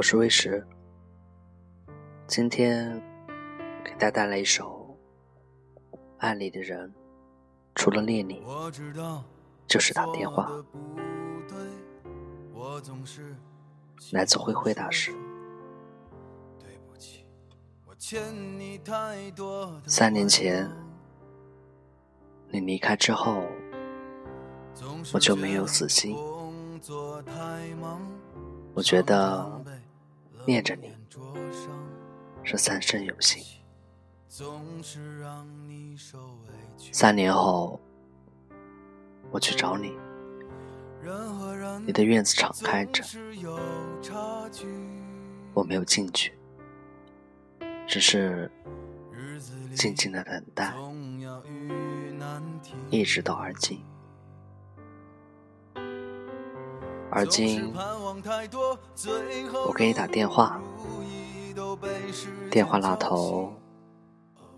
[0.00, 0.66] 我是魏石，
[2.26, 2.90] 今天
[3.84, 4.96] 给大家带来一首
[6.16, 6.88] 《爱你的人》，
[7.74, 8.42] 除了恋你，
[9.66, 10.50] 就是打电话。
[14.12, 15.12] 来自灰灰大师。
[19.84, 20.66] 三年前，
[22.48, 23.42] 你离开之后，
[25.12, 26.16] 我就没有死心。
[28.72, 29.59] 我觉得
[30.50, 30.92] 念着你
[32.42, 33.40] 是三生有幸。
[36.92, 37.78] 三年后，
[39.30, 39.92] 我去找你，
[41.86, 43.04] 你的院子敞开着，
[45.54, 46.36] 我没有进去。
[47.86, 48.50] 只是
[49.76, 50.74] 静静的等待，
[52.90, 53.80] 一直到而今。
[57.12, 57.72] 而今，
[59.66, 60.60] 我给你打电话，
[62.50, 63.52] 电话那头，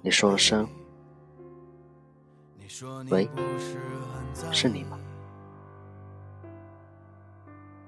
[0.02, 0.68] 你说了声
[3.10, 3.28] “喂”，
[4.52, 4.98] 是你吗？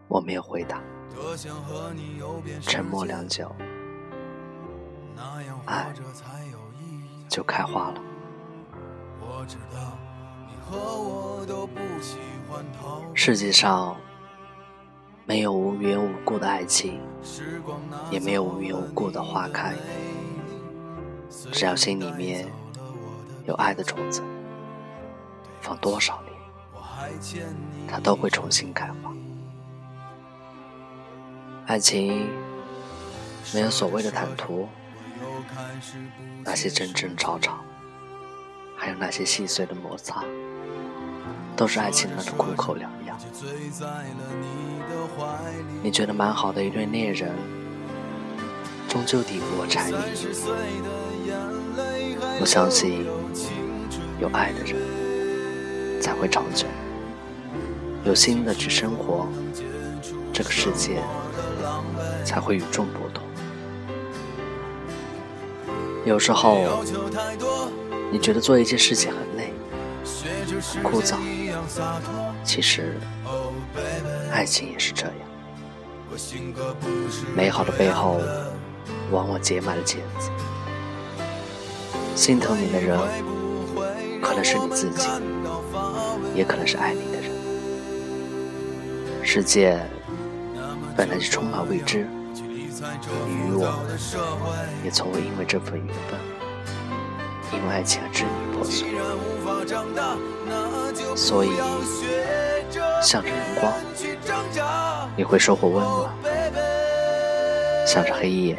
[0.08, 0.80] 我没有回答，
[2.62, 3.54] 沉默良久。
[5.66, 5.92] 爱
[7.28, 8.00] 就开花了。
[13.14, 13.96] 世界上
[15.27, 17.00] 没有无缘无故的爱情，
[18.11, 19.75] 也没有无缘无故的花开。
[21.50, 22.47] 只要心里面
[23.47, 24.22] 有爱的种子，
[25.62, 27.48] 放多少年，
[27.89, 29.12] 它都会重新开花。
[31.66, 32.28] 爱情
[33.55, 34.69] 没有所谓的坦途。
[36.44, 37.59] 那些争争吵吵，
[38.77, 40.22] 还有那些细碎的摩擦，
[41.56, 43.03] 都是爱情的苦口良药。
[45.82, 47.30] 你觉得蛮好的一对恋人，
[48.88, 49.98] 终究抵不过柴米油
[51.26, 51.38] 盐。
[52.41, 53.06] 我相信，
[54.20, 56.66] 有爱的人才会长久，
[58.04, 59.26] 有心的去生活，
[60.32, 61.03] 这个世界
[62.24, 63.22] 才会与众不同。
[66.04, 66.84] 有时候，
[68.10, 69.53] 你觉得做一件事情很累、
[70.74, 71.16] 很枯燥，
[72.44, 72.98] 其实
[74.32, 75.15] 爱情也是这样。
[77.34, 78.20] 美好的背后，
[79.10, 80.31] 往往结满了茧子。
[82.15, 82.98] 心疼你的人，
[84.22, 85.09] 可能是你自己，
[86.34, 87.31] 也可能是爱你的人。
[89.22, 89.81] 世界
[90.97, 92.06] 本来就充满未知。
[93.26, 93.75] 你与我，
[94.84, 96.21] 也从未因为这份缘分，
[97.54, 98.88] 因为爱情而支离破碎。
[101.16, 101.50] 所以，
[103.00, 103.72] 向着阳光，
[105.16, 106.10] 你会收获温暖；
[107.87, 108.59] 向着黑夜，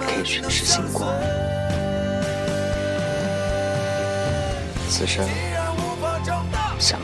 [0.00, 1.08] 可以寻吃星光。
[4.88, 5.26] 此生，
[6.78, 7.00] 想。